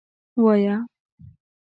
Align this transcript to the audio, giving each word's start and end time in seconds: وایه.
وایه. 0.43 0.75